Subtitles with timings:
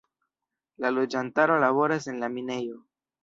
[0.85, 2.81] La loĝantaro laboras en la minejo.